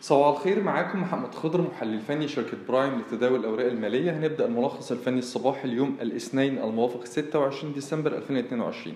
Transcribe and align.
صباح 0.00 0.28
الخير 0.36 0.62
معاكم 0.62 1.02
محمد 1.02 1.34
خضر 1.34 1.60
محلل 1.60 2.00
فني 2.00 2.28
شركة 2.28 2.56
Prime 2.68 3.00
لتداول 3.00 3.40
الأوراق 3.40 3.66
المالية. 3.66 4.10
هنبدأ 4.18 4.46
الملخص 4.46 4.92
الفني 4.92 5.18
الصباحي 5.18 5.68
اليوم 5.68 5.96
الاثنين 6.00 6.58
الموافق 6.58 7.04
26 7.04 7.72
ديسمبر 7.72 8.16
2022 8.16 8.94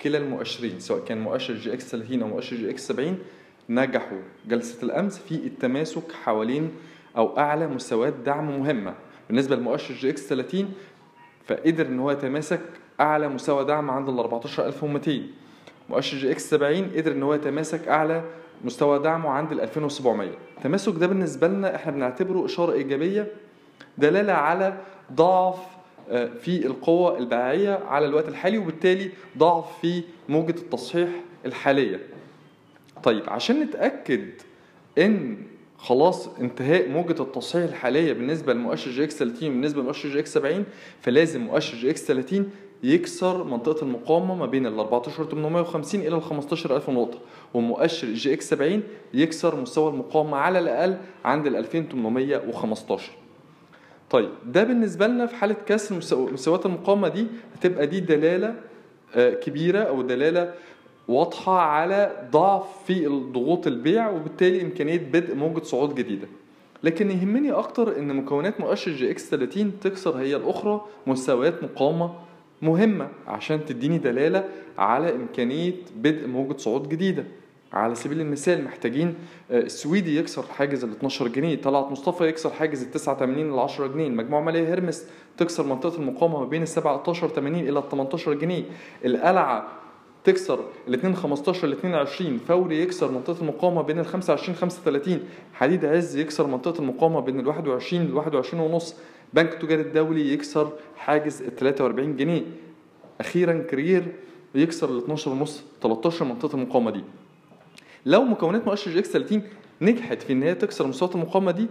كلا 0.00 0.18
المؤشرين 0.18 0.80
سواء 0.80 1.04
كان 1.04 1.20
مؤشر 1.20 1.54
EGX 1.54 1.90
30 1.90 2.22
أو 2.22 2.28
مؤشر 2.28 2.56
EGX 2.56 2.88
70 2.88 3.18
نجحوا 3.68 4.18
جلسة 4.48 4.82
الأمس 4.82 5.18
في 5.18 5.34
التماسك 5.34 6.12
حوالين 6.24 6.70
أو 7.16 7.38
أعلى 7.38 7.66
مستويات 7.66 8.14
دعم 8.14 8.60
مهمة. 8.60 8.94
بالنسبة 9.28 9.56
لمؤشر 9.56 9.94
EGX 9.94 10.28
30 10.28 10.72
فقدر 11.46 11.86
إن 11.86 11.98
هو 11.98 12.10
يتماسك 12.10 12.60
أعلى 13.00 13.28
مستوى 13.28 13.64
دعم 13.64 13.90
عند 13.90 14.08
ال 14.08 14.18
14200 14.18 15.22
مؤشر 15.90 16.16
EGX 16.16 16.50
70 16.50 16.90
قدر 16.96 17.12
إن 17.12 17.22
هو 17.22 17.34
يتماسك 17.34 17.88
أعلى 17.88 18.24
مستوى 18.64 18.98
دعمه 18.98 19.30
عند 19.30 19.52
ال 19.52 19.60
2700 19.60 20.30
التماسك 20.58 20.92
ده 20.96 21.06
بالنسبة 21.06 21.48
لنا 21.48 21.74
إحنا 21.74 21.92
بنعتبره 21.92 22.44
إشارة 22.46 22.72
إيجابية 22.72 23.26
دلالة 23.98 24.32
على 24.32 24.78
ضعف 25.12 25.56
في 26.40 26.66
القوة 26.66 27.18
البيعية 27.18 27.78
على 27.88 28.06
الوقت 28.06 28.28
الحالي 28.28 28.58
وبالتالي 28.58 29.10
ضعف 29.38 29.78
في 29.80 30.02
موجة 30.28 30.50
التصحيح 30.50 31.08
الحالية. 31.46 32.00
طيب 33.02 33.22
عشان 33.30 33.60
نتأكد 33.60 34.28
إن 34.98 35.36
خلاص 35.78 36.28
انتهاء 36.40 36.88
موجة 36.88 37.22
التصحيح 37.22 37.62
الحالية 37.64 38.12
بالنسبة 38.12 38.52
لمؤشر 38.52 38.90
EGX 38.90 39.16
30 39.18 39.48
بالنسبة 39.48 39.82
لمؤشر 39.82 40.08
EGX 40.08 40.32
70 40.34 40.64
فلازم 41.00 41.40
مؤشر 41.40 41.76
EGX 41.78 42.04
30 42.06 42.50
يكسر 42.82 43.44
منطقة 43.44 43.82
المقاومة 43.84 44.34
ما 44.34 44.46
بين 44.46 44.66
ال 44.66 44.78
14850 44.78 46.00
إلى 46.00 46.16
ال 46.16 46.22
15000 46.22 46.90
نقطة 46.90 47.18
ومؤشر 47.54 48.08
EGX 48.08 48.50
70 48.50 48.82
يكسر 49.14 49.56
مستوى 49.60 49.90
المقاومة 49.90 50.36
على 50.36 50.58
الأقل 50.58 50.96
عند 51.24 51.46
ال 51.46 51.56
2815 51.56 53.12
طيب 54.10 54.28
ده 54.46 54.64
بالنسبة 54.64 55.06
لنا 55.06 55.26
في 55.26 55.34
حالة 55.34 55.56
كسر 55.66 55.94
مستويات 56.32 56.66
المقاومة 56.66 57.08
دي 57.08 57.26
هتبقى 57.54 57.86
دي 57.86 58.00
دلالة 58.00 58.54
كبيرة 59.16 59.78
أو 59.82 60.02
دلالة 60.02 60.54
واضحة 61.08 61.58
على 61.58 62.28
ضعف 62.32 62.64
في 62.86 63.06
ضغوط 63.06 63.66
البيع 63.66 64.10
وبالتالي 64.10 64.62
إمكانية 64.62 64.98
بدء 64.98 65.34
موجة 65.34 65.62
صعود 65.62 65.94
جديدة. 65.94 66.26
لكن 66.82 67.10
يهمني 67.10 67.52
أكتر 67.52 67.98
إن 67.98 68.16
مكونات 68.16 68.60
مؤشر 68.60 68.90
EGX 68.90 69.30
30 69.30 69.72
تكسر 69.80 70.16
هي 70.18 70.36
الأخرى 70.36 70.84
مستويات 71.06 71.62
مقاومة 71.62 72.14
مهمة 72.62 73.08
عشان 73.26 73.64
تديني 73.64 73.98
دلالة 73.98 74.44
على 74.78 75.14
إمكانية 75.14 75.72
بدء 75.96 76.26
موجة 76.26 76.56
صعود 76.56 76.88
جديدة. 76.88 77.24
على 77.72 77.94
سبيل 77.94 78.20
المثال 78.20 78.64
محتاجين 78.64 79.14
السويدي 79.50 80.18
يكسر 80.18 80.42
حاجز 80.42 80.84
ال 80.84 80.90
12 80.90 81.28
جنيه 81.28 81.56
طلعت 81.56 81.90
مصطفى 81.90 82.28
يكسر 82.28 82.50
حاجز 82.50 82.82
ال 82.82 82.90
89 82.90 83.56
ل 83.56 83.58
10 83.58 83.86
جنيه 83.86 84.06
المجموعة 84.06 84.40
المالية 84.40 84.74
هرمس 84.74 85.06
تكسر 85.36 85.66
منطقة 85.66 85.96
المقاومة 85.96 86.40
ما 86.40 86.46
بين 86.46 86.62
ال 86.62 86.68
17 86.68 87.28
80 87.28 87.60
إلى 87.60 87.78
ال 87.78 87.88
18 87.88 88.34
جنيه 88.34 88.62
القلعة 89.04 89.68
تكسر 90.24 90.60
ال 90.88 90.94
2 90.94 91.16
15 91.16 91.68
ل 91.68 91.72
22 91.72 92.38
فوري 92.38 92.82
يكسر 92.82 93.10
منطقة 93.10 93.40
المقاومة 93.40 93.82
بين 93.82 93.98
ال 93.98 94.06
25 94.06 94.56
35 94.56 95.20
حديد 95.52 95.84
عز 95.84 96.16
يكسر 96.16 96.46
منطقة 96.46 96.78
المقاومة 96.80 97.20
بين 97.20 97.40
ال 97.40 97.48
21 97.48 98.06
ل 98.06 98.14
21 98.14 98.62
ونص. 98.64 98.96
بنك 99.34 99.54
التجاري 99.54 99.82
الدولي 99.82 100.32
يكسر 100.32 100.72
حاجز 100.96 101.42
ال 101.42 101.56
43 101.56 102.16
جنيه. 102.16 102.42
أخيرا 103.20 103.58
كرير 103.70 104.04
يكسر 104.54 104.90
ال 104.90 104.98
12 104.98 105.30
ونص 105.30 105.62
13 105.82 106.24
منطقة 106.24 106.56
المقاومة 106.56 106.90
دي. 106.90 107.04
لو 108.06 108.22
مكونات 108.24 108.66
مؤشر 108.66 108.90
EGX 108.90 109.10
30 109.10 109.42
نجحت 109.80 110.22
في 110.22 110.32
إن 110.32 110.42
هي 110.42 110.54
تكسر 110.54 110.86
مستويات 110.86 111.14
المقاومة 111.14 111.50
دي 111.50 111.66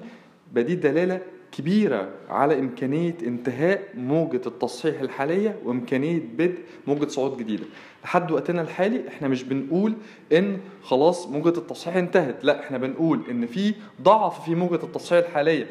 بدي 0.53 0.75
دلالة 0.75 1.21
كبيرة 1.51 2.09
على 2.29 2.59
إمكانية 2.59 3.17
انتهاء 3.23 3.83
موجة 3.97 4.41
التصحيح 4.45 5.01
الحالية 5.01 5.59
وإمكانية 5.65 6.19
بدء 6.37 6.57
موجة 6.87 7.07
صعود 7.07 7.37
جديدة. 7.37 7.63
لحد 8.03 8.31
وقتنا 8.31 8.61
الحالي 8.61 9.07
إحنا 9.07 9.27
مش 9.27 9.43
بنقول 9.43 9.93
إن 10.33 10.57
خلاص 10.83 11.27
موجة 11.27 11.57
التصحيح 11.57 11.95
انتهت 11.95 12.45
لا 12.45 12.59
إحنا 12.59 12.77
بنقول 12.77 13.21
إن 13.29 13.45
في 13.45 13.73
ضعف 14.01 14.45
في 14.45 14.55
موجة 14.55 14.83
التصحيح 14.83 15.25
الحالية. 15.27 15.67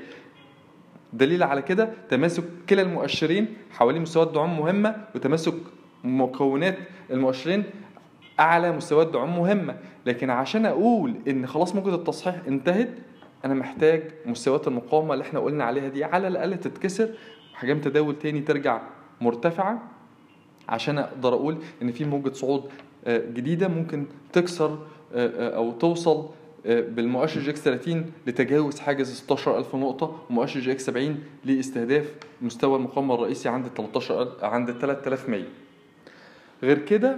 دليل 1.12 1.42
على 1.42 1.62
كده 1.62 1.88
تماسك 2.08 2.44
كلا 2.68 2.82
المؤشرين 2.82 3.46
حوالين 3.70 4.02
مستويات 4.02 4.32
دعم 4.32 4.58
مهمة 4.60 4.96
وتماسك 5.14 5.54
مكونات 6.04 6.78
المؤشرين 7.10 7.64
أعلى 8.40 8.72
مستويات 8.72 9.08
دعم 9.08 9.38
مهمة. 9.38 9.76
لكن 10.06 10.30
عشان 10.30 10.66
أقول 10.66 11.14
إن 11.28 11.46
خلاص 11.46 11.74
موجة 11.74 11.94
التصحيح 11.94 12.36
انتهت 12.48 12.90
أنا 13.44 13.54
محتاج 13.54 14.02
مستويات 14.26 14.68
المقاومة 14.68 15.14
اللي 15.14 15.22
إحنا 15.22 15.40
قلنا 15.40 15.64
عليها 15.64 15.88
دي 15.88 16.04
على 16.04 16.28
الأقل 16.28 16.60
تتكسر. 16.60 17.08
وحجم 17.54 17.78
تداول 17.78 18.18
تاني 18.18 18.40
ترجع 18.40 18.80
مرتفعة 19.20 19.82
عشان 20.68 20.98
أقدر 20.98 21.34
أقول 21.34 21.58
إن 21.82 21.92
في 21.92 22.04
موجة 22.04 22.32
صعود 22.32 22.62
جديدة 23.08 23.68
ممكن 23.68 24.06
تكسر 24.32 24.78
أو 25.14 25.72
توصل 25.72 26.28
بالمؤشر 26.64 27.40
EGX 27.40 27.60
30 27.60 28.04
لتجاوز 28.26 28.78
حاجز 28.80 29.14
16000 29.14 29.74
نقطة 29.74 30.22
ومؤشر 30.30 30.60
EGX 30.60 30.86
70 30.86 31.18
لإستهداف 31.44 32.14
مستوى 32.42 32.76
المقاومة 32.76 33.14
الرئيسي 33.14 33.48
عند 33.48 33.66
13 33.76 34.32
عند 34.42 34.70
3100 34.72 35.42
غير 36.62 36.78
كده 36.78 37.16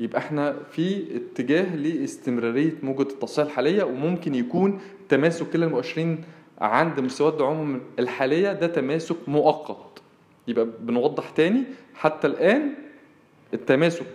يبقى 0.00 0.18
إحنا 0.18 0.56
في 0.72 1.04
اتجاه 1.16 1.76
لاستمرارية 1.76 2.72
موجة 2.82 3.02
التصحيح 3.02 3.46
الحالية 3.46 3.82
وممكن 3.84 4.34
يكون 4.34 4.80
تماسك 5.08 5.46
كلا 5.50 5.66
المؤشرين 5.66 6.24
عند 6.60 7.00
مستويات 7.00 7.34
دعومهم 7.34 7.80
الحالية 7.98 8.52
ده 8.52 8.66
تماسك 8.66 9.16
مؤقت. 9.28 10.02
يبقى 10.48 10.66
بنوضح 10.80 11.30
تاني 11.30 11.62
حتى 11.94 12.26
الآن 12.26 12.74
التماسك 13.54 14.06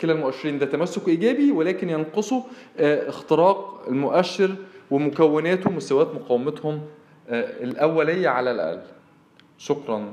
كلا 0.00 0.12
المؤشرين 0.12 0.58
ده 0.58 0.66
تمسك 0.66 1.08
إيجابي 1.08 1.52
ولكن 1.52 1.90
ينقصه 1.90 2.44
اختراق 2.80 3.84
المؤشر 3.88 4.50
ومكوناته 4.90 5.70
مستويات 5.70 6.14
مقاومتهم 6.14 6.80
الأولية 7.30 8.28
على 8.28 8.50
الأقل. 8.50 8.82
شكرا. 9.58 10.12